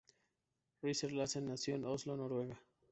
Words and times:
Riiser-Larsen 0.81 1.45
nació 1.45 1.75
en 1.75 1.85
Oslo, 1.85 2.17
Noruega. 2.17 2.59